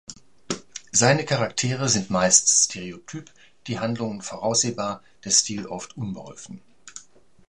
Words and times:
Seine 0.91 1.25
Charaktere 1.25 1.87
sind 1.87 2.09
meist 2.09 2.49
stereotyp, 2.49 3.31
die 3.67 3.77
Handlung 3.79 4.23
voraussehbar, 4.23 5.03
der 5.25 5.29
Stil 5.29 5.67
oft 5.67 5.95
unbeholfen. 5.95 6.59